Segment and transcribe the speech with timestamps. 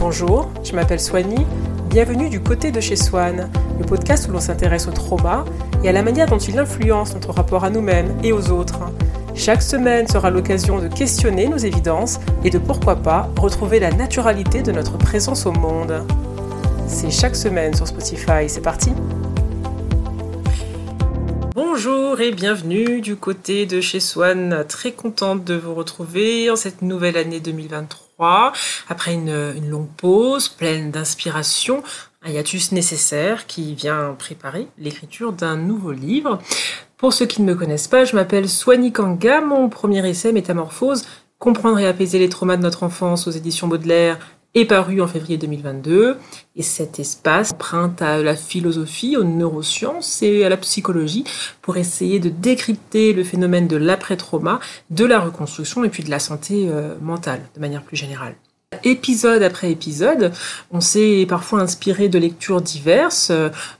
[0.00, 1.44] Bonjour, je m'appelle Soigny.
[1.90, 5.44] Bienvenue du côté de chez Swan, le podcast où l'on s'intéresse au trauma
[5.84, 8.80] et à la manière dont il influence notre rapport à nous-mêmes et aux autres.
[9.34, 14.62] Chaque semaine sera l'occasion de questionner nos évidences et de pourquoi pas retrouver la naturalité
[14.62, 16.02] de notre présence au monde.
[16.86, 18.92] C'est chaque semaine sur Spotify, c'est parti
[21.54, 24.64] Bonjour et bienvenue du côté de chez Swan.
[24.66, 28.09] Très contente de vous retrouver en cette nouvelle année 2023.
[28.20, 31.82] Après une, longue pause pleine d'inspiration,
[32.22, 36.38] un hiatus nécessaire qui vient préparer l'écriture d'un nouveau livre.
[36.98, 39.40] Pour ceux qui ne me connaissent pas, je m'appelle Swani Kanga.
[39.40, 41.06] Mon premier essai, Métamorphose,
[41.38, 44.18] comprendre et apaiser les traumas de notre enfance aux éditions Baudelaire,
[44.54, 46.16] est paru en février 2022.
[46.56, 51.24] Et cet espace emprunte à la philosophie, aux neurosciences et à la psychologie
[51.62, 56.18] pour essayer de décrypter le phénomène de l'après-trauma, de la reconstruction et puis de la
[56.18, 58.34] santé euh, mentale de manière plus générale.
[58.84, 60.30] Épisode après épisode,
[60.70, 63.32] on s'est parfois inspiré de lectures diverses.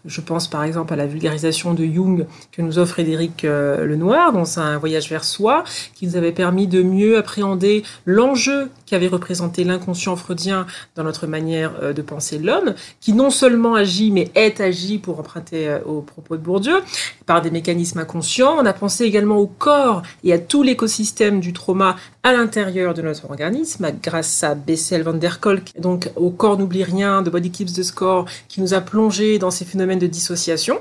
[0.05, 4.32] Je pense par exemple à la vulgarisation de Jung que nous offre Frédéric euh, Lenoir
[4.32, 5.62] dans un voyage vers soi,
[5.94, 10.66] qui nous avait permis de mieux appréhender l'enjeu qu'avait représenté l'inconscient freudien
[10.97, 15.20] dans notre manière euh, de penser l'homme, qui non seulement agit, mais est agi, pour
[15.20, 16.82] emprunter euh, aux propos de Bourdieu,
[17.27, 18.56] par des mécanismes inconscients.
[18.58, 21.94] On a pensé également au corps et à tout l'écosystème du trauma
[22.25, 26.84] à l'intérieur de notre organisme, grâce à Bessel van der Kolk, donc au corps n'oublie
[26.84, 30.78] rien de Body Keeps the Score, qui nous a plongé dans ces phénomènes de dissociation.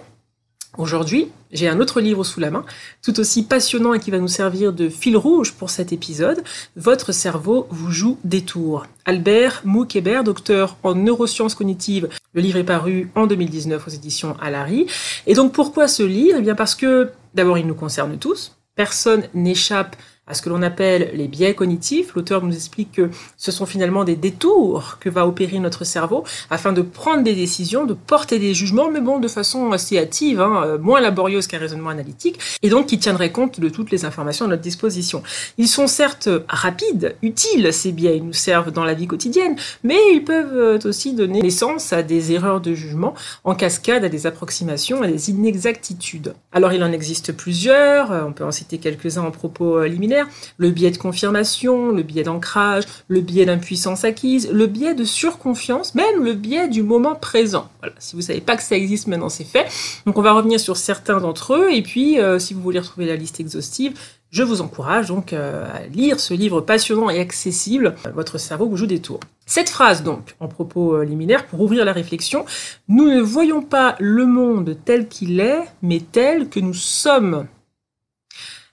[0.78, 2.64] Aujourd'hui, j'ai un autre livre sous la main,
[3.02, 6.42] tout aussi passionnant et qui va nous servir de fil rouge pour cet épisode.
[6.78, 8.86] Votre cerveau vous joue des tours.
[9.04, 12.08] Albert Moukébert, docteur en neurosciences cognitives.
[12.32, 14.88] Le livre est paru en 2019 aux éditions Alary.
[15.28, 16.38] Et donc pourquoi ce livre?
[16.40, 18.56] Eh bien parce que d'abord il nous concerne tous.
[18.76, 19.98] Personne n'échappe
[20.30, 22.14] à ce que l'on appelle les biais cognitifs.
[22.16, 26.72] L'auteur nous explique que ce sont finalement des détours que va opérer notre cerveau afin
[26.72, 30.64] de prendre des décisions, de porter des jugements, mais bon, de façon assez hâtive, hein,
[30.66, 34.46] euh, moins laborieuse qu'un raisonnement analytique, et donc qui tiendrait compte de toutes les informations
[34.46, 35.24] à notre disposition.
[35.58, 39.98] Ils sont certes rapides, utiles, ces biais, ils nous servent dans la vie quotidienne, mais
[40.14, 44.28] ils peuvent euh, aussi donner naissance à des erreurs de jugement en cascade, à des
[44.28, 46.34] approximations, à des inexactitudes.
[46.52, 50.19] Alors il en existe plusieurs, euh, on peut en citer quelques-uns en propos liminaires,
[50.58, 55.96] le biais de confirmation, le biais d'ancrage, le biais d'impuissance acquise, le biais de surconfiance,
[55.96, 57.70] même le biais du moment présent.
[57.80, 59.68] Voilà, si vous savez pas que ça existe maintenant, c'est fait.
[60.06, 63.06] Donc on va revenir sur certains d'entre eux et puis euh, si vous voulez retrouver
[63.06, 63.94] la liste exhaustive,
[64.32, 67.96] je vous encourage donc euh, à lire ce livre passionnant et accessible.
[68.14, 69.20] Votre cerveau vous joue des tours.
[69.48, 72.46] Cette phrase donc, en propos euh, liminaire, pour ouvrir la réflexion,
[72.88, 77.48] nous ne voyons pas le monde tel qu'il est, mais tel que nous sommes.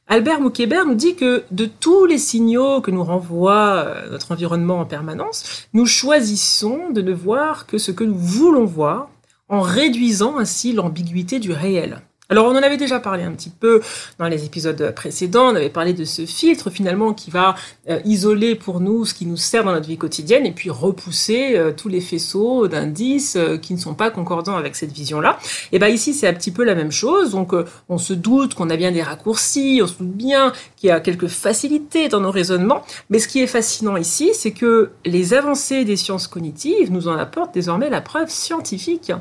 [0.09, 4.79] Albert Moukébert nous dit que de tous les signaux que nous renvoie euh, notre environnement
[4.79, 9.11] en permanence, nous choisissons de ne voir que ce que nous voulons voir
[9.49, 12.03] en réduisant ainsi l'ambiguïté du réel.
[12.29, 13.81] Alors on en avait déjà parlé un petit peu
[14.19, 17.55] dans les épisodes précédents, on avait parlé de ce filtre finalement qui va
[17.89, 21.57] euh, isoler pour nous ce qui nous sert dans notre vie quotidienne et puis repousser
[21.57, 25.39] euh, tous les faisceaux d'indices euh, qui ne sont pas concordants avec cette vision-là.
[25.71, 27.55] Et ben ici c'est un petit peu la même chose, donc
[27.89, 30.99] on se doute qu'on a bien des raccourcis, on se doute bien qu'il y a
[30.99, 35.85] quelques facilités dans nos raisonnements, mais ce qui est fascinant ici c'est que les avancées
[35.85, 39.13] des sciences cognitives nous en apportent désormais la preuve scientifique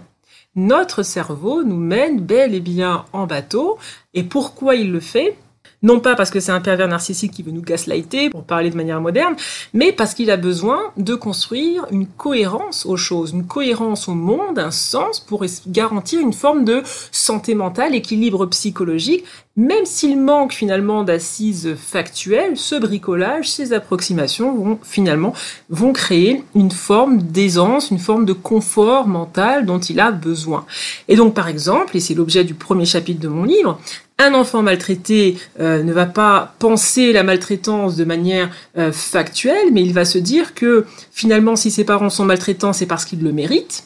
[0.55, 3.77] notre cerveau nous mène bel et bien en bateau.
[4.13, 5.37] Et pourquoi il le fait?
[5.83, 8.75] Non pas parce que c'est un pervers narcissique qui veut nous gaslighter, pour parler de
[8.75, 9.35] manière moderne,
[9.73, 14.59] mais parce qu'il a besoin de construire une cohérence aux choses, une cohérence au monde,
[14.59, 16.81] un sens pour garantir une forme de
[17.11, 19.23] santé mentale, équilibre psychologique,
[19.57, 25.33] même s'il manque finalement d'assises factuelles, ce bricolage, ces approximations vont finalement
[25.69, 30.65] vont créer une forme d'aisance, une forme de confort mental dont il a besoin.
[31.07, 33.79] Et donc par exemple, et c'est l'objet du premier chapitre de mon livre,
[34.17, 39.81] un enfant maltraité euh, ne va pas penser la maltraitance de manière euh, factuelle, mais
[39.81, 43.33] il va se dire que finalement, si ses parents sont maltraitants, c'est parce qu'ils le
[43.33, 43.83] méritent.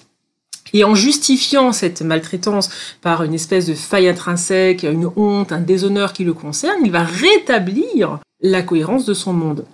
[0.73, 2.69] Et en justifiant cette maltraitance
[3.01, 7.03] par une espèce de faille intrinsèque, une honte, un déshonneur qui le concerne, il va
[7.03, 9.65] rétablir la cohérence de son monde.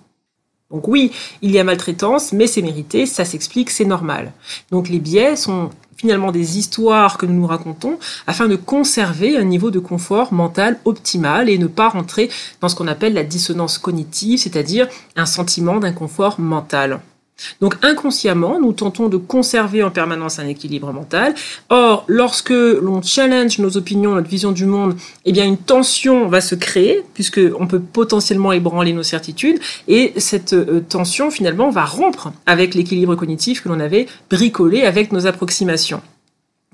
[0.70, 1.12] Donc oui,
[1.42, 4.32] il y a maltraitance, mais c'est mérité, ça s'explique, c'est normal.
[4.70, 9.44] Donc les biais sont finalement des histoires que nous nous racontons afin de conserver un
[9.44, 13.78] niveau de confort mental optimal et ne pas rentrer dans ce qu'on appelle la dissonance
[13.78, 17.00] cognitive, c'est-à-dire un sentiment d'inconfort mental.
[17.60, 21.34] Donc inconsciemment, nous tentons de conserver en permanence un équilibre mental.
[21.68, 26.40] Or, lorsque l'on challenge nos opinions, notre vision du monde, eh bien une tension va
[26.40, 31.84] se créer puisque on peut potentiellement ébranler nos certitudes et cette euh, tension finalement va
[31.84, 36.00] rompre avec l'équilibre cognitif que l'on avait bricolé avec nos approximations.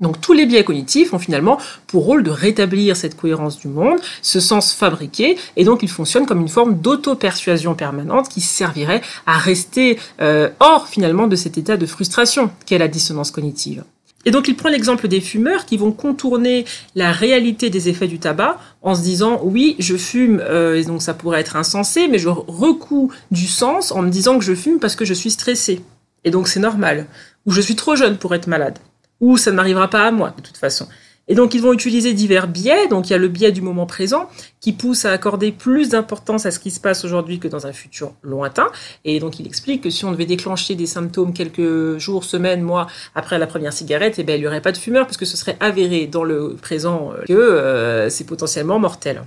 [0.03, 1.57] Donc tous les biais cognitifs ont finalement
[1.87, 6.25] pour rôle de rétablir cette cohérence du monde, ce sens fabriqué, et donc ils fonctionnent
[6.25, 11.77] comme une forme d'auto-persuasion permanente qui servirait à rester euh, hors finalement de cet état
[11.77, 13.85] de frustration qu'est la dissonance cognitive.
[14.25, 16.65] Et donc il prend l'exemple des fumeurs qui vont contourner
[16.95, 21.01] la réalité des effets du tabac en se disant oui je fume euh, et donc
[21.01, 24.79] ça pourrait être insensé mais je recouds du sens en me disant que je fume
[24.79, 25.81] parce que je suis stressé
[26.25, 27.07] et donc c'est normal.
[27.45, 28.79] Ou je suis trop jeune pour être malade
[29.23, 30.85] ou ça ne m'arrivera pas à moi de toute façon.
[31.29, 32.87] Et donc ils vont utiliser divers biais.
[32.89, 34.29] Donc il y a le biais du moment présent
[34.59, 37.71] qui pousse à accorder plus d'importance à ce qui se passe aujourd'hui que dans un
[37.71, 38.67] futur lointain.
[39.05, 42.87] Et donc il explique que si on devait déclencher des symptômes quelques jours, semaines, mois
[43.15, 45.37] après la première cigarette, eh ben il n'y aurait pas de fumeur parce que ce
[45.37, 49.21] serait avéré dans le présent que euh, c'est potentiellement mortel.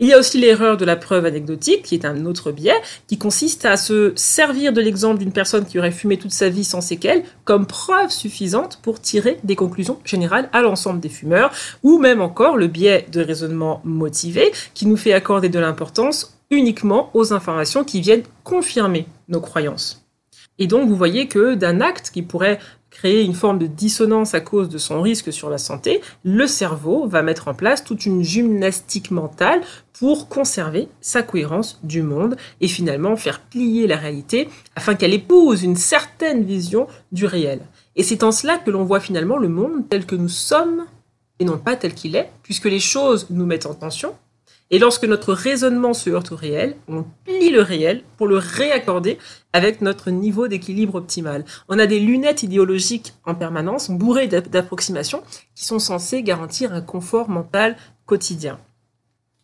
[0.00, 3.18] Il y a aussi l'erreur de la preuve anecdotique, qui est un autre biais, qui
[3.18, 6.80] consiste à se servir de l'exemple d'une personne qui aurait fumé toute sa vie sans
[6.80, 11.50] séquelles comme preuve suffisante pour tirer des conclusions générales à l'ensemble des fumeurs,
[11.82, 17.10] ou même encore le biais de raisonnement motivé, qui nous fait accorder de l'importance uniquement
[17.14, 20.04] aux informations qui viennent confirmer nos croyances.
[20.60, 22.58] Et donc, vous voyez que d'un acte qui pourrait
[22.98, 27.06] créer une forme de dissonance à cause de son risque sur la santé, le cerveau
[27.06, 29.60] va mettre en place toute une gymnastique mentale
[29.92, 35.62] pour conserver sa cohérence du monde et finalement faire plier la réalité afin qu'elle épouse
[35.62, 37.60] une certaine vision du réel.
[37.94, 40.84] Et c'est en cela que l'on voit finalement le monde tel que nous sommes
[41.38, 44.16] et non pas tel qu'il est, puisque les choses nous mettent en tension,
[44.70, 49.18] et lorsque notre raisonnement se heurte au réel, on plie le réel pour le réaccorder
[49.52, 51.44] avec notre niveau d'équilibre optimal.
[51.68, 55.22] On a des lunettes idéologiques en permanence, bourrées d'approximations,
[55.54, 58.58] qui sont censées garantir un confort mental quotidien.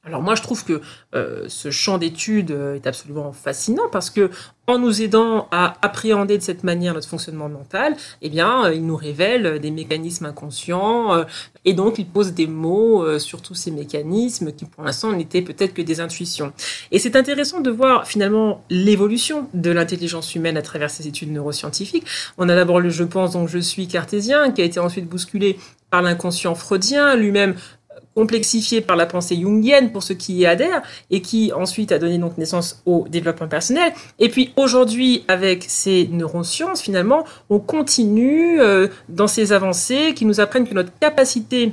[0.06, 0.82] Alors moi je trouve que
[1.14, 4.30] euh, ce champ d'études euh, est absolument fascinant parce que
[4.66, 8.84] en nous aidant à appréhender de cette manière notre fonctionnement mental, eh bien euh, il
[8.86, 11.24] nous révèle des mécanismes inconscients
[11.64, 15.74] et donc il pose des mots sur tous ces mécanismes qui pour l'instant n'étaient peut-être
[15.74, 16.52] que des intuitions.
[16.90, 22.06] Et c'est intéressant de voir finalement l'évolution de l'intelligence humaine à travers ces études neuroscientifiques.
[22.38, 25.58] On a d'abord le je pense donc je suis cartésien qui a été ensuite bousculé
[25.90, 27.54] par l'inconscient freudien, lui-même
[28.14, 32.18] complexifié par la pensée jungienne pour ceux qui y adhèrent et qui ensuite a donné
[32.18, 33.92] donc naissance au développement personnel.
[34.18, 40.40] Et puis aujourd'hui, avec ces neurosciences, finalement, on continue euh, dans ces avancées qui nous
[40.40, 41.72] apprennent que notre capacité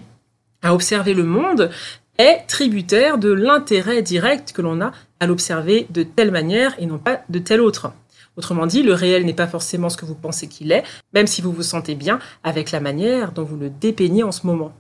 [0.61, 1.69] à observer le monde
[2.17, 6.97] est tributaire de l'intérêt direct que l'on a à l'observer de telle manière et non
[6.97, 7.91] pas de telle autre.
[8.37, 10.83] Autrement dit, le réel n'est pas forcément ce que vous pensez qu'il est,
[11.13, 14.47] même si vous vous sentez bien avec la manière dont vous le dépeignez en ce
[14.47, 14.71] moment.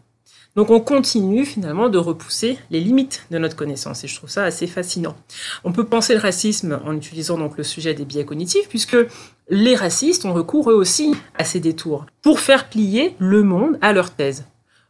[0.55, 4.43] Donc on continue finalement de repousser les limites de notre connaissance et je trouve ça
[4.43, 5.15] assez fascinant.
[5.63, 8.97] On peut penser le racisme en utilisant donc le sujet des biais cognitifs puisque
[9.49, 13.93] les racistes ont recours eux aussi à ces détours pour faire plier le monde à
[13.93, 14.43] leur thèse.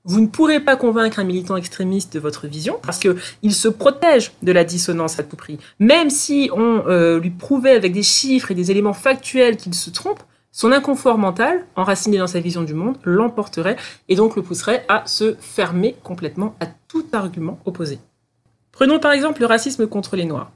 [0.03, 4.31] Vous ne pourrez pas convaincre un militant extrémiste de votre vision parce qu'il se protège
[4.41, 5.59] de la dissonance à tout prix.
[5.77, 9.91] Même si on euh, lui prouvait avec des chiffres et des éléments factuels qu'il se
[9.91, 13.77] trompe, son inconfort mental, enraciné dans sa vision du monde, l'emporterait
[14.09, 17.99] et donc le pousserait à se fermer complètement à tout argument opposé.
[18.71, 20.51] Prenons par exemple le racisme contre les Noirs.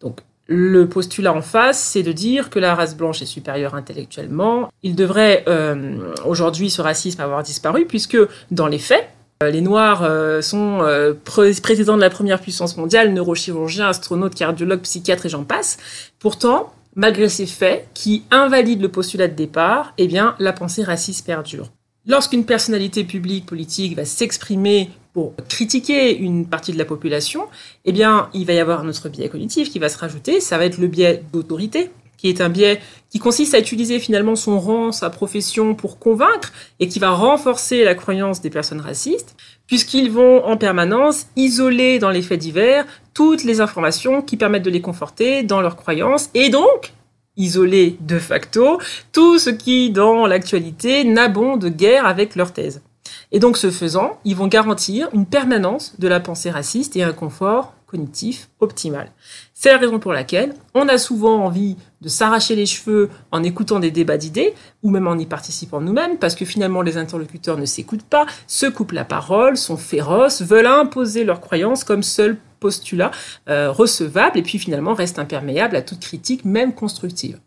[0.00, 4.70] Donc, le postulat en face, c'est de dire que la race blanche est supérieure intellectuellement.
[4.82, 8.16] Il devrait euh, aujourd'hui ce racisme avoir disparu puisque
[8.50, 9.06] dans les faits,
[9.42, 10.80] euh, les Noirs euh, sont
[11.24, 15.76] présidents de la première puissance mondiale, neurochirurgiens, astronautes, cardiologues, psychiatres et j'en passe.
[16.18, 21.24] Pourtant, malgré ces faits qui invalident le postulat de départ, eh bien, la pensée raciste
[21.24, 21.70] perdure.
[22.06, 27.44] Lorsqu'une personnalité publique politique va s'exprimer pour critiquer une partie de la population,
[27.84, 30.58] eh bien, il va y avoir un autre biais cognitif qui va se rajouter, ça
[30.58, 34.58] va être le biais d'autorité, qui est un biais qui consiste à utiliser finalement son
[34.58, 39.36] rang, sa profession pour convaincre et qui va renforcer la croyance des personnes racistes,
[39.68, 42.84] puisqu'ils vont en permanence isoler dans les faits divers
[43.14, 46.92] toutes les informations qui permettent de les conforter dans leurs croyances et donc
[47.36, 48.80] isoler de facto
[49.12, 52.82] tout ce qui, dans l'actualité, n'abonde guère avec leur thèse.
[53.30, 57.12] Et donc, ce faisant, ils vont garantir une permanence de la pensée raciste et un
[57.12, 59.10] confort cognitif optimal.
[59.54, 63.80] C'est la raison pour laquelle on a souvent envie de s'arracher les cheveux en écoutant
[63.80, 67.64] des débats d'idées ou même en y participant nous-mêmes parce que finalement les interlocuteurs ne
[67.64, 73.10] s'écoutent pas, se coupent la parole, sont féroces, veulent imposer leurs croyances comme seul postulat
[73.48, 77.38] euh, recevable et puis finalement restent imperméables à toute critique même constructive.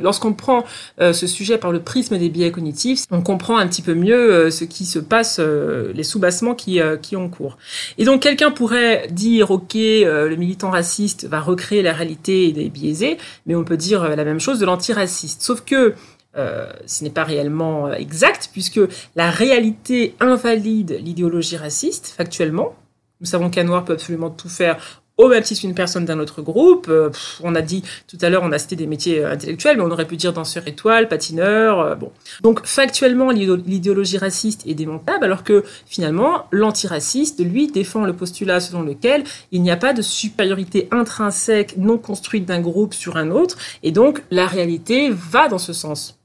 [0.00, 0.64] Lorsqu'on prend
[0.98, 4.64] ce sujet par le prisme des biais cognitifs, on comprend un petit peu mieux ce
[4.64, 7.56] qui se passe, les soubassements qui, qui ont cours.
[7.98, 13.18] Et donc, quelqu'un pourrait dire, OK, le militant raciste va recréer la réalité des biaisés,
[13.46, 15.42] mais on peut dire la même chose de l'antiraciste.
[15.42, 15.94] Sauf que
[16.36, 18.80] euh, ce n'est pas réellement euh, exact, puisque
[19.14, 22.74] la réalité invalide l'idéologie raciste, factuellement.
[23.20, 26.42] Nous savons qu'un noir peut absolument tout faire au même titre qu'une personne d'un autre
[26.42, 26.86] groupe.
[26.88, 27.10] Euh,
[27.42, 30.06] on a dit tout à l'heure, on a cité des métiers intellectuels, mais on aurait
[30.06, 31.96] pu dire danseur étoile, patineur.
[31.96, 32.10] bon.
[32.42, 38.82] Donc factuellement, l'idéologie raciste est démontable, alors que finalement, l'antiraciste, lui, défend le postulat selon
[38.82, 43.56] lequel il n'y a pas de supériorité intrinsèque non construite d'un groupe sur un autre,
[43.82, 46.18] et donc la réalité va dans ce sens.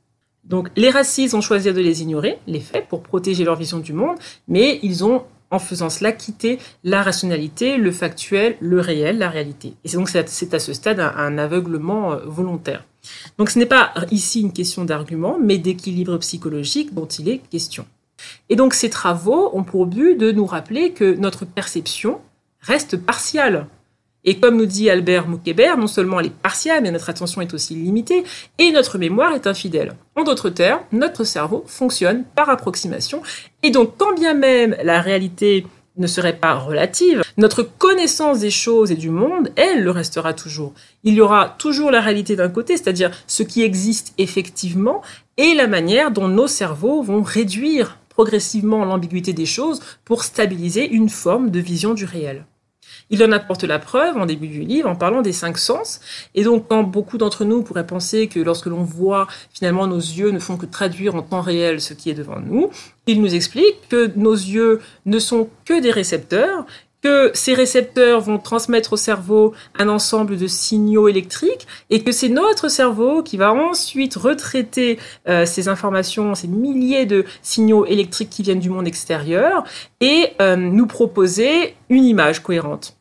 [0.43, 3.93] Donc les racistes ont choisi de les ignorer, les faits, pour protéger leur vision du
[3.93, 4.17] monde,
[4.47, 9.73] mais ils ont, en faisant cela, quitté la rationalité, le factuel, le réel, la réalité.
[9.83, 12.85] Et donc c'est à ce stade un, aveuglement euh, volontaire.
[13.37, 17.85] Donc ce n'est pas ici une question d'argument, mais d'équilibre psychologique dont il est question.
[18.49, 22.19] Et donc ces travaux ont pour but de nous rappeler que notre perception
[22.61, 23.67] reste partiale.
[24.29, 27.55] Et comme nous dit Albert Moukébert, non seulement elle est partielle, mais notre attention est
[27.55, 28.23] aussi limitée,
[28.59, 29.93] et notre mémoire est infidèle.
[30.15, 33.23] En d'autres termes, notre cerveau fonctionne par approximation,
[33.63, 35.65] et donc quand bien même la réalité
[35.97, 40.73] ne serait pas relative, notre connaissance des choses et du monde, elle, le restera toujours.
[41.03, 45.01] Il y aura toujours la réalité d'un côté, c'est-à-dire ce qui existe effectivement,
[45.37, 51.09] et la manière dont nos cerveaux vont réduire progressivement l'ambiguïté des choses pour stabiliser une
[51.09, 52.45] forme de vision du réel.
[53.09, 55.99] Il en apporte la preuve en début du livre en parlant des cinq sens.
[56.35, 60.31] Et donc, quand beaucoup d'entre nous pourraient penser que lorsque l'on voit, finalement, nos yeux
[60.31, 62.69] ne font que traduire en temps réel ce qui est devant nous,
[63.07, 66.65] il nous explique que nos yeux ne sont que des récepteurs
[67.01, 72.29] que ces récepteurs vont transmettre au cerveau un ensemble de signaux électriques et que c'est
[72.29, 78.43] notre cerveau qui va ensuite retraiter euh, ces informations, ces milliers de signaux électriques qui
[78.43, 79.63] viennent du monde extérieur
[80.01, 82.98] et euh, nous proposer une image cohérente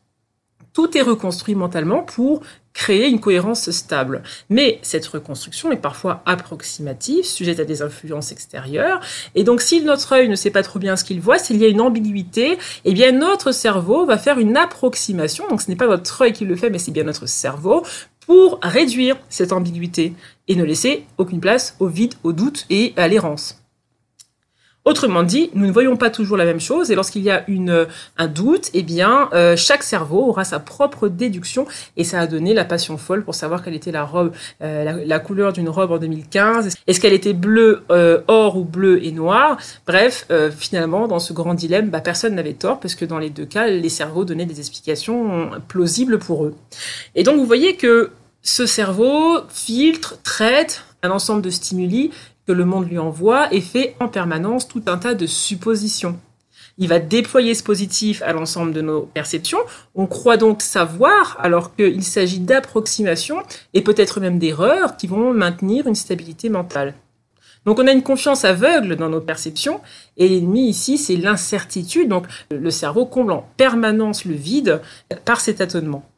[0.73, 2.41] tout est reconstruit mentalement pour
[2.73, 4.23] créer une cohérence stable.
[4.49, 9.01] Mais cette reconstruction est parfois approximative, sujette à des influences extérieures.
[9.35, 11.65] Et donc, si notre œil ne sait pas trop bien ce qu'il voit, s'il y
[11.65, 15.45] a une ambiguïté, eh bien, notre cerveau va faire une approximation.
[15.49, 17.83] Donc, ce n'est pas votre œil qui le fait, mais c'est bien notre cerveau
[18.25, 20.13] pour réduire cette ambiguïté
[20.47, 23.58] et ne laisser aucune place au vide, au doute et à l'errance.
[24.85, 27.85] Autrement dit, nous ne voyons pas toujours la même chose et lorsqu'il y a une,
[28.17, 31.67] un doute, eh bien, euh, chaque cerveau aura sa propre déduction
[31.97, 34.31] et ça a donné la passion folle pour savoir quelle était la robe,
[34.63, 36.75] euh, la, couleur d'une robe en 2015.
[36.87, 39.57] Est-ce qu'elle était bleue, euh, or ou bleue et noire?
[39.85, 43.45] Bref, finalement, dans ce grand dilemme, bah, personne n'avait tort parce que dans les deux
[43.45, 46.55] cas, les cerveaux donnaient des explications plausibles pour eux.
[47.15, 52.11] Et donc, vous voyez que ce cerveau filtre, traite un ensemble de stimuli
[52.53, 56.19] le monde lui envoie et fait en permanence tout un tas de suppositions.
[56.77, 59.59] Il va déployer ce positif à l'ensemble de nos perceptions.
[59.95, 65.87] On croit donc savoir alors qu'il s'agit d'approximations et peut-être même d'erreurs qui vont maintenir
[65.87, 66.93] une stabilité mentale.
[67.65, 69.81] Donc on a une confiance aveugle dans nos perceptions
[70.15, 72.07] et l'ennemi ici c'est l'incertitude.
[72.07, 74.81] Donc le cerveau comble en permanence le vide
[75.25, 76.09] par cet tâtonnement.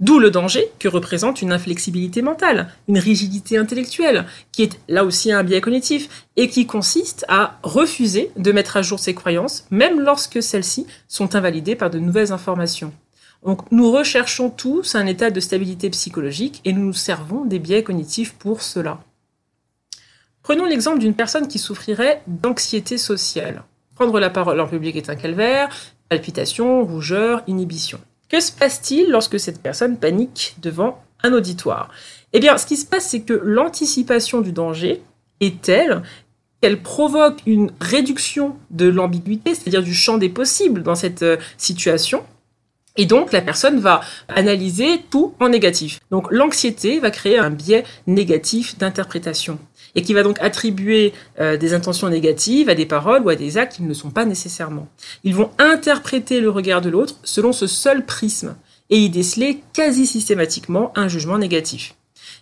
[0.00, 5.32] D'où le danger que représente une inflexibilité mentale, une rigidité intellectuelle, qui est là aussi
[5.32, 10.00] un biais cognitif, et qui consiste à refuser de mettre à jour ses croyances, même
[10.00, 12.92] lorsque celles-ci sont invalidées par de nouvelles informations.
[13.44, 17.82] Donc nous recherchons tous un état de stabilité psychologique et nous nous servons des biais
[17.82, 19.00] cognitifs pour cela.
[20.42, 23.64] Prenons l'exemple d'une personne qui souffrirait d'anxiété sociale.
[23.94, 25.68] Prendre la parole en public est un calvaire,
[26.08, 28.00] palpitations, rougeur, inhibition.
[28.28, 31.90] Que se passe-t-il lorsque cette personne panique devant un auditoire?
[32.32, 35.02] Eh bien, ce qui se passe, c'est que l'anticipation du danger
[35.40, 36.02] est telle
[36.60, 42.24] qu'elle provoque une réduction de l'ambiguïté, c'est-à-dire du champ des possibles dans cette euh, situation.
[42.96, 46.00] Et donc, la personne va analyser tout en négatif.
[46.10, 49.58] Donc, l'anxiété va créer un biais négatif d'interprétation
[49.94, 53.58] et qui va donc attribuer euh, des intentions négatives à des paroles ou à des
[53.58, 54.88] actes qui ne sont pas nécessairement.
[55.24, 58.56] Ils vont interpréter le regard de l'autre selon ce seul prisme
[58.90, 61.94] et y déceler quasi systématiquement un jugement négatif.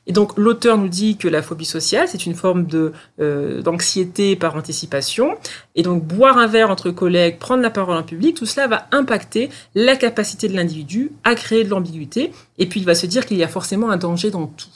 [0.06, 4.36] Et donc l'auteur nous dit que la phobie sociale, c'est une forme de euh, d'anxiété
[4.36, 5.36] par anticipation.
[5.74, 8.86] Et donc boire un verre entre collègues, prendre la parole en public, tout cela va
[8.92, 12.32] impacter la capacité de l'individu à créer de l'ambiguïté.
[12.58, 14.68] Et puis il va se dire qu'il y a forcément un danger dans tout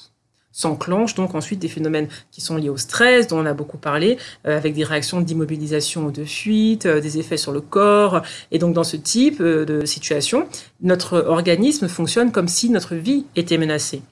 [0.53, 4.19] s'enclenchent donc ensuite des phénomènes qui sont liés au stress, dont on a beaucoup parlé,
[4.47, 8.23] euh, avec des réactions d'immobilisation ou de fuite, euh, des effets sur le corps.
[8.51, 10.49] Et donc dans ce type euh, de situation,
[10.83, 14.03] notre organisme fonctionne comme si notre vie était menacée.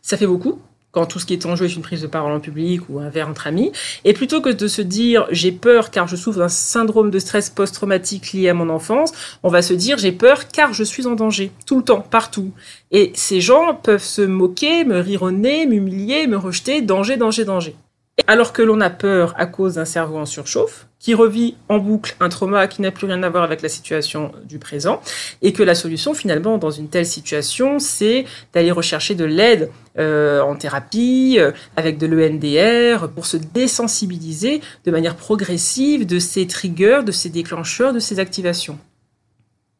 [0.00, 0.60] Ça fait beaucoup,
[0.92, 3.00] quand tout ce qui est en jeu est une prise de parole en public ou
[3.00, 3.72] un verre entre amis.
[4.04, 7.50] Et plutôt que de se dire j'ai peur car je souffre d'un syndrome de stress
[7.50, 11.14] post-traumatique lié à mon enfance, on va se dire j'ai peur car je suis en
[11.14, 12.52] danger, tout le temps, partout.
[12.90, 17.74] Et ces gens peuvent se moquer, me nez, m'humilier, me rejeter, danger, danger, danger.
[18.26, 22.14] Alors que l'on a peur à cause d'un cerveau en surchauffe, qui revit en boucle
[22.20, 25.00] un trauma qui n'a plus rien à voir avec la situation du présent,
[25.42, 30.40] et que la solution finalement dans une telle situation, c'est d'aller rechercher de l'aide euh,
[30.40, 37.00] en thérapie, euh, avec de l'ENDR, pour se désensibiliser de manière progressive de ces triggers,
[37.04, 38.78] de ces déclencheurs, de ces activations.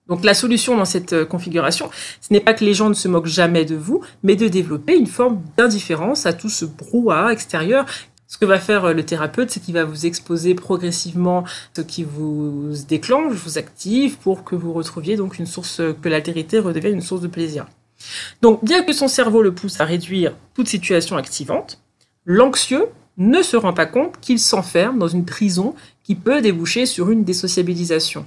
[0.08, 1.88] Donc la solution dans cette euh, configuration,
[2.20, 4.96] ce n'est pas que les gens ne se moquent jamais de vous, mais de développer
[4.96, 7.86] une forme d'indifférence à tout ce brouhaha extérieur
[8.32, 11.44] ce que va faire euh, le thérapeute, c'est qu'il va vous exposer progressivement
[11.76, 16.08] ce qui vous déclenche, vous active, pour que vous retrouviez donc une source, euh, que
[16.08, 17.66] l'altérité redevienne une source de plaisir.
[18.40, 21.78] Donc, bien que son cerveau le pousse à réduire toute situation activante,
[22.24, 22.86] l'anxieux
[23.18, 27.24] ne se rend pas compte qu'il s'enferme dans une prison qui peut déboucher sur une
[27.24, 28.24] désociabilisation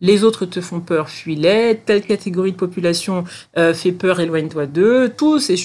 [0.00, 3.24] les autres te font peur, fuis-les, telle catégorie de population
[3.56, 5.12] euh, fait peur, éloigne-toi d'eux.
[5.16, 5.56] Tous ces,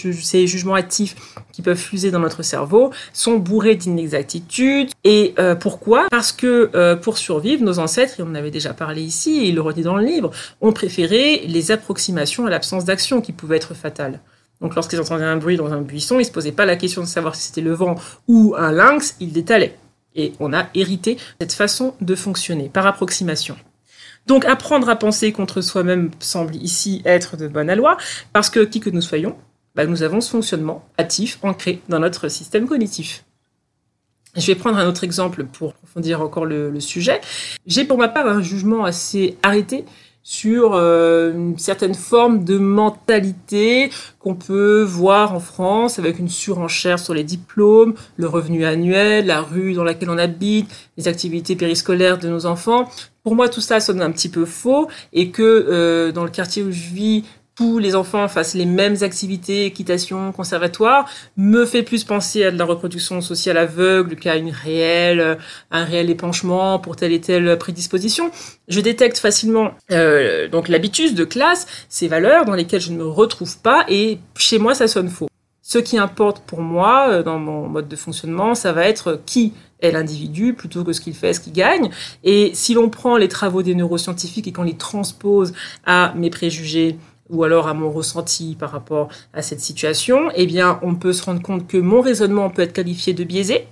[0.47, 1.15] jugements actifs
[1.51, 4.89] qui peuvent fuser dans notre cerveau sont bourrés d'inexactitudes.
[5.03, 6.07] Et euh, pourquoi?
[6.09, 9.49] Parce que euh, pour survivre, nos ancêtres, et on en avait déjà parlé ici, et
[9.49, 13.57] il le redit dans le livre, ont préféré les approximations à l'absence d'action qui pouvaient
[13.57, 14.19] être fatales.
[14.61, 17.01] Donc lorsqu'ils entendaient un bruit dans un buisson, ils ne se posaient pas la question
[17.01, 17.95] de savoir si c'était le vent
[18.27, 19.77] ou un lynx, ils détalaient.
[20.15, 23.57] Et on a hérité cette façon de fonctionner par approximation.
[24.27, 27.97] Donc apprendre à penser contre soi-même semble ici être de bonne loi,
[28.31, 29.35] parce que qui que nous soyons,
[29.75, 33.25] bah, nous avons ce fonctionnement actif ancré dans notre système cognitif.
[34.35, 37.21] Je vais prendre un autre exemple pour approfondir encore le sujet.
[37.67, 39.85] J'ai pour ma part un jugement assez arrêté
[40.23, 46.97] sur euh, une certaine forme de mentalité qu'on peut voir en France avec une surenchère
[46.97, 52.17] sur les diplômes, le revenu annuel, la rue dans laquelle on habite, les activités périscolaires
[52.17, 52.89] de nos enfants.
[53.23, 56.61] Pour moi, tout ça sonne un petit peu faux et que euh, dans le quartier
[56.61, 57.23] où je vis,
[57.55, 62.57] tous les enfants fassent les mêmes activités, équitation, conservatoire, me fait plus penser à de
[62.57, 65.37] la reproduction sociale aveugle qu'à une réelle,
[65.71, 68.29] un réel épanchement pour telle et telle prédisposition.
[68.67, 73.07] Je détecte facilement euh, donc l'habitus de classe, ces valeurs dans lesquelles je ne me
[73.07, 75.29] retrouve pas, et chez moi ça sonne faux.
[75.61, 79.53] Ce qui importe pour moi euh, dans mon mode de fonctionnement, ça va être qui
[79.83, 81.91] est l'individu plutôt que ce qu'il fait, ce qu'il gagne.
[82.23, 85.53] Et si l'on prend les travaux des neuroscientifiques et qu'on les transpose
[85.85, 86.97] à mes préjugés,
[87.29, 91.23] ou alors à mon ressenti par rapport à cette situation, eh bien, on peut se
[91.23, 93.67] rendre compte que mon raisonnement peut être qualifié de biaisé.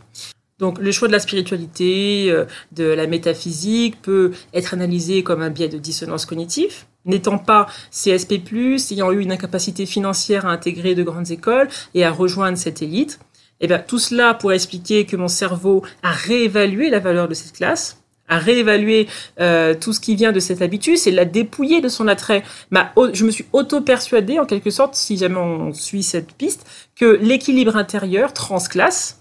[0.60, 5.50] Donc, le choix de la spiritualité, euh, de la métaphysique peut être analysé comme un
[5.50, 6.86] biais de dissonance cognitive.
[7.06, 8.44] N'étant pas CSP+,
[8.92, 13.20] ayant eu une incapacité financière à intégrer de grandes écoles et à rejoindre cette élite,
[13.62, 17.54] eh bien, tout cela pourrait expliquer que mon cerveau a réévalué la valeur de cette
[17.54, 19.08] classe, à réévaluer
[19.40, 22.44] euh, tout ce qui vient de cette habitude, c'est la dépouiller de son attrait.
[22.72, 27.76] je me suis auto-persuadée, en quelque sorte, si jamais on suit cette piste, que l'équilibre
[27.76, 29.20] intérieur transclasse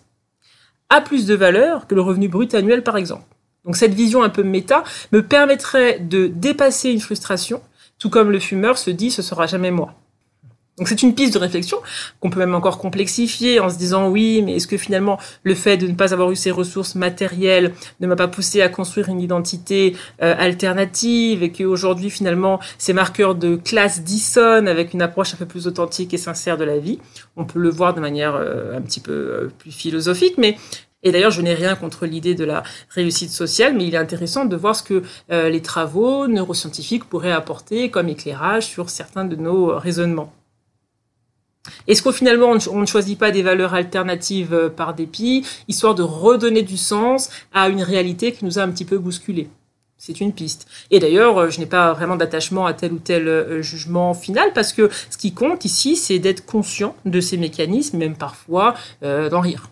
[0.89, 3.25] a plus de valeur que le revenu brut annuel, par exemple.
[3.65, 7.61] Donc cette vision un peu méta me permettrait de dépasser une frustration,
[7.99, 9.95] tout comme le fumeur se dit ce sera jamais moi.
[10.81, 11.77] Donc c'est une piste de réflexion
[12.21, 15.77] qu'on peut même encore complexifier en se disant oui, mais est-ce que finalement le fait
[15.77, 19.21] de ne pas avoir eu ces ressources matérielles ne m'a pas poussé à construire une
[19.21, 25.37] identité euh, alternative et qu'aujourd'hui finalement ces marqueurs de classe dissonnent avec une approche un
[25.37, 26.99] peu plus authentique et sincère de la vie?
[27.37, 30.57] On peut le voir de manière euh, un petit peu euh, plus philosophique, mais
[31.03, 34.45] et d'ailleurs, je n'ai rien contre l'idée de la réussite sociale, mais il est intéressant
[34.45, 39.79] de voir ce que les travaux neuroscientifiques pourraient apporter comme éclairage sur certains de nos
[39.79, 40.31] raisonnements.
[41.87, 46.03] Est-ce qu'au finalement on ne choisit pas des valeurs alternatives euh, par dépit, histoire de
[46.03, 49.49] redonner du sens à une réalité qui nous a un petit peu bousculé
[50.03, 50.67] c'est une piste.
[50.91, 54.55] Et d'ailleurs, euh, je n'ai pas vraiment d'attachement à tel ou tel euh, jugement final
[54.55, 59.41] parce que ce qui compte ici, c'est d'être conscient de ces mécanismes, même parfois d'en
[59.41, 59.69] rire.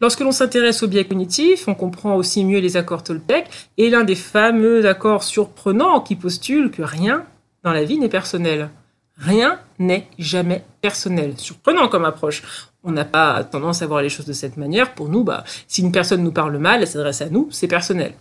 [0.00, 4.04] Lorsque l'on s'intéresse au biais cognitif, on comprend aussi mieux les accords Toltec et l'un
[4.04, 7.24] des fameux accords surprenants qui postule que rien
[7.64, 8.70] dans la vie n'est personnel.
[9.18, 11.34] Rien n'est jamais personnel.
[11.38, 12.42] Surprenant comme approche.
[12.84, 14.94] On n'a pas tendance à voir les choses de cette manière.
[14.94, 18.14] Pour nous, bah, si une personne nous parle mal, elle s'adresse à nous, c'est personnel.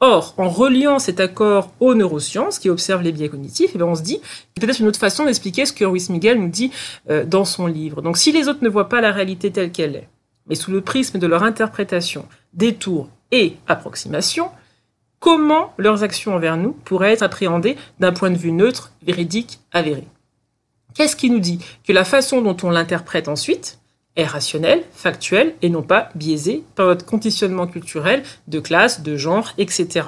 [0.00, 3.94] Or, en reliant cet accord aux neurosciences qui observent les biais cognitifs, eh bien on
[3.94, 4.20] se dit
[4.56, 6.72] peut-être une autre façon d'expliquer ce que Ruiz Miguel nous dit
[7.08, 8.02] euh, dans son livre.
[8.02, 10.08] Donc, si les autres ne voient pas la réalité telle qu'elle est,
[10.48, 14.50] mais sous le prisme de leur interprétation, détour et approximation,
[15.20, 20.04] comment leurs actions envers nous pourraient être appréhendées d'un point de vue neutre, véridique, avéré?
[20.94, 23.78] Qu'est-ce qui nous dit Que la façon dont on l'interprète ensuite
[24.16, 29.52] est rationnel, factuel et non pas biaisé par votre conditionnement culturel de classe, de genre,
[29.58, 30.06] etc.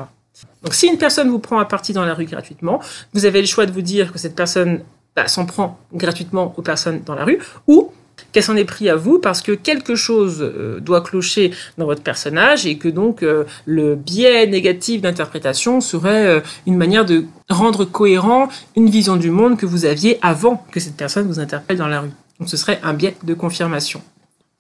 [0.63, 2.81] Donc si une personne vous prend à partie dans la rue gratuitement,
[3.13, 4.83] vous avez le choix de vous dire que cette personne
[5.17, 7.93] bah, s'en prend gratuitement aux personnes dans la rue ou
[8.33, 12.03] qu'elle s'en est pris à vous parce que quelque chose euh, doit clocher dans votre
[12.03, 17.85] personnage et que donc euh, le biais négatif d'interprétation serait euh, une manière de rendre
[17.85, 21.89] cohérent une vision du monde que vous aviez avant que cette personne vous interpelle dans
[21.89, 22.11] la rue.
[22.41, 24.03] Donc ce serait un biais de confirmation.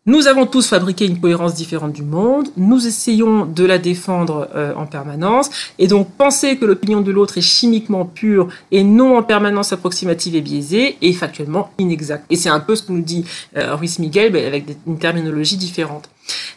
[0.07, 4.75] Nous avons tous fabriqué une cohérence différente du monde, nous essayons de la défendre euh,
[4.75, 9.23] en permanence, et donc penser que l'opinion de l'autre est chimiquement pure et non en
[9.23, 12.27] permanence approximative et biaisée est factuellement inexact.
[12.29, 13.25] Et c'est un peu ce que nous dit
[13.57, 16.11] euh, Ruiz Miguel mais avec une terminologie différente.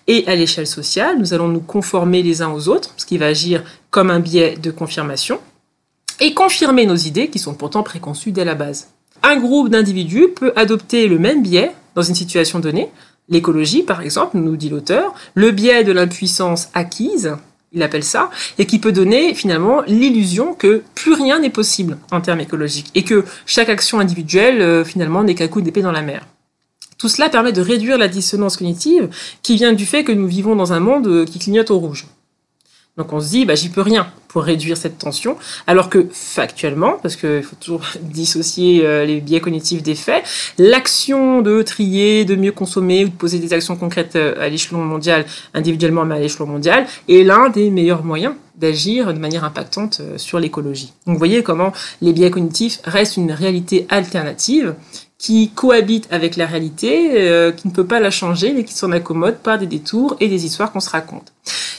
[0.08, 3.28] Et à l'échelle sociale, nous allons nous conformer les uns aux autres, ce qui va
[3.28, 5.40] agir comme un biais de confirmation,
[6.20, 8.90] et confirmer nos idées qui sont pourtant préconçues dès la base.
[9.24, 12.90] Un groupe d'individus peut adopter le même biais dans une situation donnée,
[13.30, 17.36] L'écologie, par exemple, nous dit l'auteur, le biais de l'impuissance acquise,
[17.74, 22.22] il appelle ça, et qui peut donner finalement l'illusion que plus rien n'est possible en
[22.22, 26.02] termes écologiques, et que chaque action individuelle, euh, finalement, n'est qu'un coup d'épée dans la
[26.02, 26.26] mer.
[26.98, 29.10] Tout cela permet de réduire la dissonance cognitive
[29.44, 32.08] qui vient du fait que nous vivons dans un monde euh, qui clignote au rouge.
[32.98, 36.98] Donc on se dit, bah, j'y peux rien pour réduire cette tension, alors que factuellement,
[37.02, 40.24] parce qu'il faut toujours dissocier euh, les biais cognitifs des faits,
[40.58, 44.84] l'action de trier, de mieux consommer ou de poser des actions concrètes euh, à l'échelon
[44.84, 50.00] mondial, individuellement mais à l'échelon mondial, est l'un des meilleurs moyens d'agir de manière impactante
[50.02, 50.92] euh, sur l'écologie.
[51.06, 54.76] Donc vous voyez comment les biais cognitifs restent une réalité alternative
[55.17, 59.38] qui cohabite avec la réalité, qui ne peut pas la changer, mais qui s'en accommode
[59.38, 61.34] par des détours et des histoires qu'on se raconte.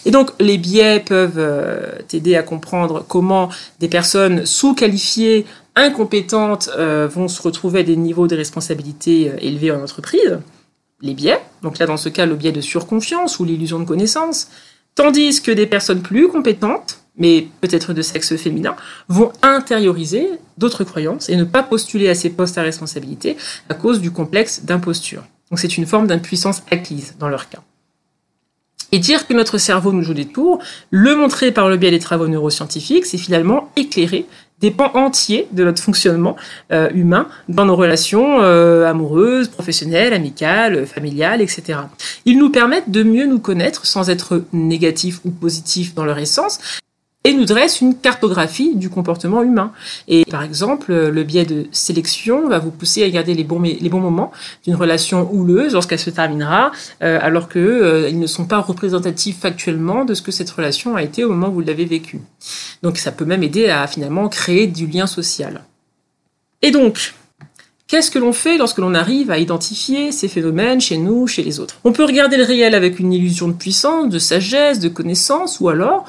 [0.05, 7.09] Et donc, les biais peuvent euh, t'aider à comprendre comment des personnes sous-qualifiées, incompétentes, euh,
[7.09, 10.39] vont se retrouver à des niveaux de responsabilité euh, élevés en entreprise.
[11.01, 14.49] Les biais, donc là, dans ce cas, le biais de surconfiance ou l'illusion de connaissance.
[14.95, 18.77] Tandis que des personnes plus compétentes, mais peut-être de sexe féminin,
[19.09, 23.37] vont intérioriser d'autres croyances et ne pas postuler à ces postes à responsabilité
[23.69, 25.25] à cause du complexe d'imposture.
[25.51, 27.61] Donc c'est une forme d'impuissance acquise dans leur cas.
[28.91, 31.99] Et dire que notre cerveau nous joue des tours, le montrer par le biais des
[31.99, 34.27] travaux neuroscientifiques, c'est finalement éclairer
[34.61, 36.37] des pans entiers de notre fonctionnement
[36.73, 41.81] euh, humain dans nos relations euh, amoureuses, professionnelles, amicales, familiales, etc.
[42.25, 46.59] Ils nous permettent de mieux nous connaître sans être négatifs ou positifs dans leur essence,
[47.29, 49.71] et nous dresse une cartographie du comportement humain.
[50.09, 53.61] Et par exemple, le biais de sélection va vous pousser à garder les bons,
[54.01, 54.33] moments
[54.65, 60.07] d'une relation houleuse lorsqu'elle se terminera, euh, alors qu'ils euh, ne sont pas représentatifs factuellement
[60.07, 62.23] de ce que cette relation a été au moment où vous l'avez vécue.
[62.83, 65.65] Donc ça peut même aider à finalement créer du lien social.
[66.63, 67.13] Et donc,
[67.91, 71.59] Qu'est-ce que l'on fait lorsque l'on arrive à identifier ces phénomènes chez nous, chez les
[71.59, 71.77] autres?
[71.85, 75.71] On peut regarder le réel avec une illusion de puissance, de sagesse, de connaissance, ou
[75.71, 76.05] alors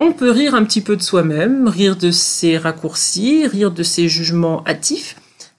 [0.00, 4.08] on peut rire un petit peu de soi-même, rire de ses raccourcis, rire de ses
[4.08, 5.16] jugements hâtifs,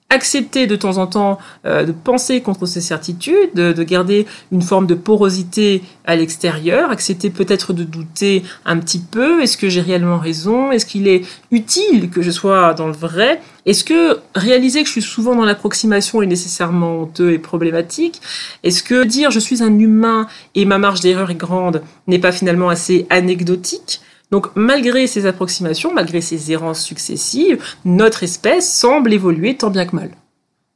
[0.10, 4.88] accepter de temps en temps euh, de penser contre ses certitudes, de, garder une forme
[4.88, 10.20] de porosité à l'extérieur, accepter peut-être de douter un petit peu, est-ce que j'ai réellement
[10.20, 14.88] raison, est-ce qu'il est utile que je sois dans le vrai, est-ce que réaliser que
[14.88, 18.22] je suis souvent dans l'approximation est nécessairement honteux et problématique,
[18.64, 22.32] est-ce que dire je suis un humain et ma marge d'erreur est grande n'est pas
[22.32, 24.02] finalement assez anecdotique,
[24.36, 29.96] donc malgré ces approximations, malgré ces errances successives, notre espèce semble évoluer tant bien que
[29.96, 30.12] mal.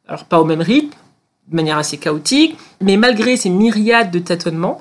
[0.07, 0.95] Alors pas au même rythme,
[1.49, 4.79] de manière assez chaotique, mais malgré ces myriades de tâtonnements,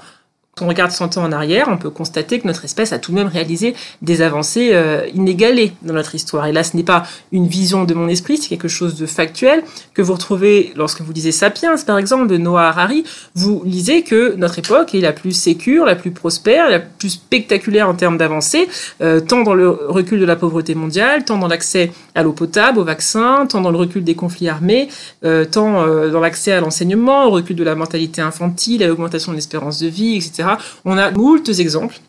[0.59, 3.13] quand on regarde 100 ans en arrière, on peut constater que notre espèce a tout
[3.13, 6.47] de même réalisé des avancées euh, inégalées dans notre histoire.
[6.47, 9.63] Et là, ce n'est pas une vision de mon esprit, c'est quelque chose de factuel
[9.95, 13.05] que vous retrouvez lorsque vous lisez Sapiens, par exemple, de Noah Harari.
[13.35, 17.89] Vous lisez que notre époque est la plus sécure, la plus prospère, la plus spectaculaire
[17.89, 18.69] en termes d'avancées,
[19.01, 22.79] euh, tant dans le recul de la pauvreté mondiale, tant dans l'accès à l'eau potable,
[22.79, 24.89] aux vaccins, tant dans le recul des conflits armés,
[25.25, 29.37] euh, tant dans l'accès à l'enseignement, au recul de la mortalité infantile, à l'augmentation de
[29.37, 30.48] l'espérance de vie, etc.
[30.85, 32.01] On a moultes exemples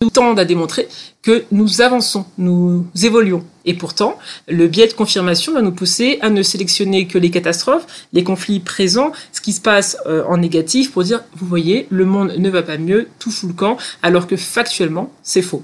[0.00, 0.88] nous tendent à démontrer
[1.22, 3.44] que nous avançons, nous évoluons.
[3.64, 7.86] Et pourtant, le biais de confirmation va nous pousser à ne sélectionner que les catastrophes,
[8.12, 12.04] les conflits présents, ce qui se passe euh, en négatif pour dire, vous voyez, le
[12.04, 15.62] monde ne va pas mieux, tout fout le camp, alors que factuellement, c'est faux.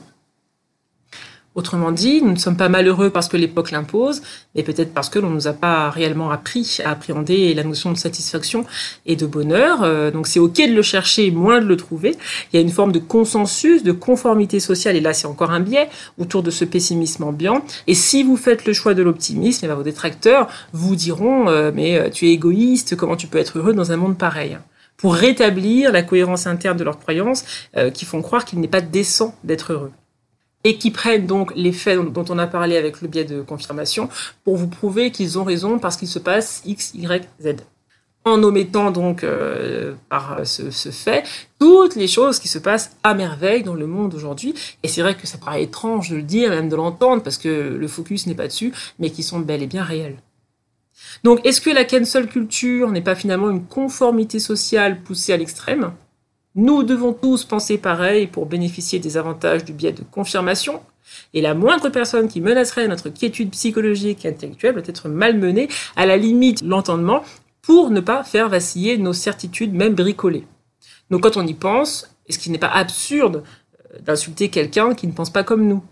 [1.57, 4.23] Autrement dit, nous ne sommes pas malheureux parce que l'époque l'impose,
[4.55, 7.91] mais peut-être parce que l'on ne nous a pas réellement appris à appréhender la notion
[7.91, 8.65] de satisfaction
[9.05, 9.83] et de bonheur.
[9.83, 12.17] Euh, donc c'est ok de le chercher, moins de le trouver.
[12.53, 15.59] Il y a une forme de consensus, de conformité sociale, et là c'est encore un
[15.59, 17.65] biais autour de ce pessimisme ambiant.
[17.89, 21.73] Et si vous faites le choix de l'optimisme, eh ben, vos détracteurs vous diront euh,
[21.75, 24.57] mais euh, tu es égoïste, comment tu peux être heureux dans un monde pareil?
[24.97, 27.45] Pour rétablir la cohérence interne de leurs croyances
[27.95, 29.93] qui font croire qu'il n'est pas décent d'être heureux
[30.65, 34.09] et qui prennent donc les faits dont on a parlé avec le biais de confirmation
[34.45, 37.57] pour vous prouver qu'ils ont raison parce qu'il se passe X, Y, Z.
[38.27, 41.25] En omettant donc euh, par ce, ce, fait
[41.59, 44.55] toutes les choses qui se passent à merveille dans le monde aujourd'hui.
[44.83, 47.49] Et c'est vrai que ça paraît étrange de le dire, même de l'entendre, parce que
[47.49, 50.19] le focus n'est pas dessus, mais qui sont bel et bien réels.
[51.25, 55.93] Donc, est-ce que la cancel culture n'est pas finalement une conformité sociale poussée à l'extrême?
[56.55, 60.81] Nous devons tous penser pareil pour bénéficier des avantages du biais de confirmation,
[61.35, 66.07] et la moindre personne qui menacerait notre quiétude psychologique et intellectuelle doit être malmenée, à
[66.07, 67.23] la limite l'entendement,
[67.63, 70.47] pour ne pas faire vaciller nos certitudes, même bricolées.
[71.11, 73.43] Donc quand on y pense, est-ce qu'il n'est pas absurde
[73.95, 75.83] euh, d'insulter quelqu'un qui ne pense pas comme nous?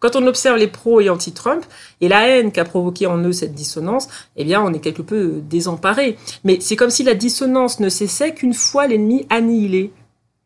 [0.00, 1.64] Quand on observe les pros et anti-Trump
[2.00, 5.40] et la haine qu'a provoqué en eux cette dissonance, eh bien, on est quelque peu
[5.48, 6.16] désemparé.
[6.44, 9.92] Mais c'est comme si la dissonance ne cessait qu'une fois l'ennemi annihilé.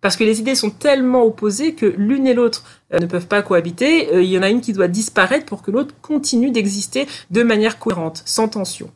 [0.01, 3.43] Parce que les idées sont tellement opposées que l'une et l'autre euh, ne peuvent pas
[3.43, 4.13] cohabiter.
[4.13, 7.43] Euh, il y en a une qui doit disparaître pour que l'autre continue d'exister de
[7.45, 8.91] manière cohérente, sans tension.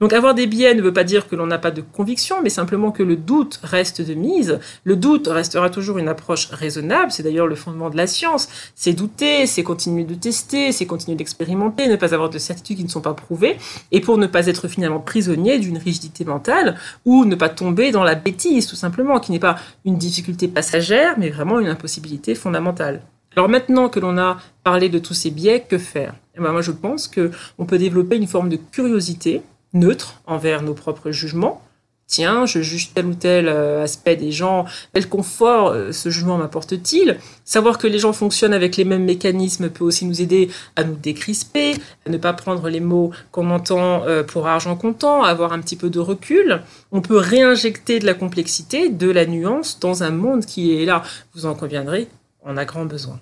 [0.00, 2.50] Donc avoir des biais ne veut pas dire que l'on n'a pas de conviction, mais
[2.50, 4.60] simplement que le doute reste de mise.
[4.84, 8.48] Le doute restera toujours une approche raisonnable, c'est d'ailleurs le fondement de la science.
[8.76, 12.84] C'est douter, c'est continuer de tester, c'est continuer d'expérimenter, ne pas avoir de certitudes qui
[12.84, 13.56] ne sont pas prouvées,
[13.90, 18.04] et pour ne pas être finalement prisonnier d'une rigidité mentale, ou ne pas tomber dans
[18.04, 23.02] la bêtise tout simplement, qui n'est pas une difficulté passagère, mais vraiment une impossibilité fondamentale.
[23.36, 26.14] Alors maintenant que l'on a parlé de tous ces biais, que faire?
[26.36, 30.74] Eh ben Moi je pense qu'on peut développer une forme de curiosité neutre envers nos
[30.74, 31.62] propres jugements.
[32.08, 36.38] Tiens, je juge tel ou tel euh, aspect des gens, quel confort euh, ce jugement
[36.38, 40.84] m'apporte-t-il Savoir que les gens fonctionnent avec les mêmes mécanismes peut aussi nous aider à
[40.84, 41.74] nous décrisper,
[42.06, 45.60] à ne pas prendre les mots qu'on entend euh, pour argent comptant, à avoir un
[45.60, 46.62] petit peu de recul.
[46.92, 51.02] On peut réinjecter de la complexité, de la nuance dans un monde qui est là,
[51.34, 52.08] vous en conviendrez,
[52.42, 53.20] on a grand besoin.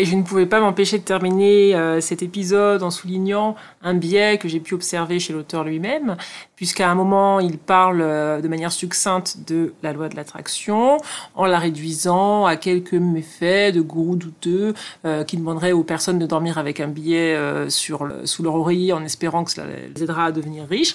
[0.00, 4.38] Et je ne pouvais pas m'empêcher de terminer euh, cet épisode en soulignant un biais
[4.38, 6.16] que j'ai pu observer chez l'auteur lui-même,
[6.60, 10.98] puisqu'à un moment, il parle euh, de manière succincte de la loi de l'attraction,
[11.34, 14.74] en la réduisant à quelques méfaits de gourous douteux
[15.06, 17.34] euh, qui demanderaient aux personnes de dormir avec un billet
[17.70, 20.94] sur sous leur oreiller en espérant que cela les aidera à devenir riches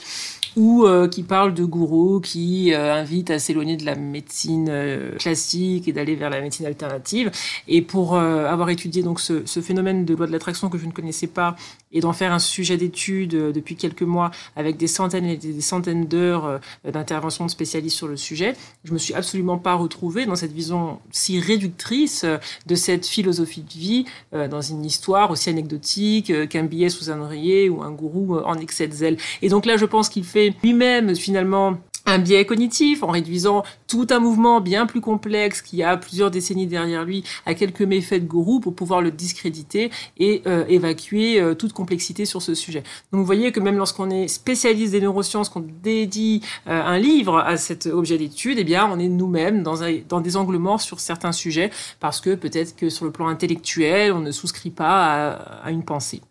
[0.55, 5.15] ou euh, qui parle de gourous qui euh, invitent à s'éloigner de la médecine euh,
[5.17, 7.31] classique et d'aller vers la médecine alternative.
[7.67, 10.91] Et pour avoir étudié donc ce, ce, phénomène de loi de l'attraction que je ne
[10.91, 11.55] connaissais pas
[11.91, 16.05] et d'en faire un sujet d'étude depuis quelques mois avec des centaines et des centaines
[16.05, 20.51] d'heures d'intervention de spécialistes sur le sujet, je me suis absolument pas retrouvée dans cette
[20.51, 22.25] vision si réductrice
[22.65, 27.69] de cette philosophie de vie dans une histoire aussi anecdotique qu'un billet sous un oreiller
[27.69, 29.17] ou un gourou en excès de zèle.
[29.41, 34.07] Et donc là, je pense qu'il fait lui-même finalement un biais cognitif en réduisant tout
[34.09, 38.27] un mouvement bien plus complexe qui a plusieurs décennies derrière lui à quelques méfaits de
[38.27, 42.83] gourou pour pouvoir le discréditer et euh, évacuer euh, toute complexité sur ce sujet.
[43.11, 47.37] Donc vous voyez que même lorsqu'on est spécialiste des neurosciences, qu'on dédie euh, un livre
[47.37, 50.99] à cet objet d'étude, eh bien on est nous-mêmes dans, dans des angles morts sur
[50.99, 55.65] certains sujets parce que peut-être que sur le plan intellectuel, on ne souscrit pas à,
[55.65, 56.21] à une pensée.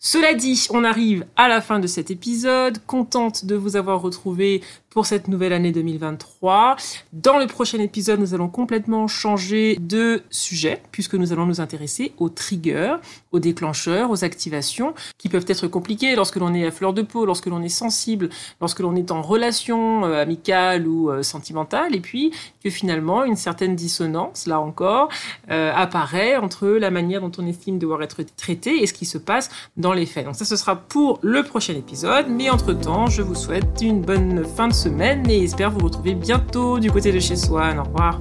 [0.00, 4.62] Cela dit, on arrive à la fin de cet épisode, contente de vous avoir retrouvé
[4.90, 6.76] pour cette nouvelle année 2023.
[7.12, 12.12] Dans le prochain épisode, nous allons complètement changer de sujet puisque nous allons nous intéresser
[12.18, 12.96] aux triggers,
[13.32, 17.26] aux déclencheurs, aux activations qui peuvent être compliquées lorsque l'on est à fleur de peau,
[17.26, 22.00] lorsque l'on est sensible, lorsque l'on est en relation euh, amicale ou euh, sentimentale et
[22.00, 25.10] puis que finalement une certaine dissonance, là encore,
[25.50, 29.18] euh, apparaît entre la manière dont on estime devoir être traité et ce qui se
[29.18, 30.24] passe dans les faits.
[30.24, 34.44] Donc ça, ce sera pour le prochain épisode, mais entre-temps, je vous souhaite une bonne
[34.44, 37.78] fin de semaine et espère vous retrouver bientôt du côté de chez Swan.
[37.80, 38.20] Au revoir.